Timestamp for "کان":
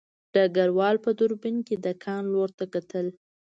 2.03-2.23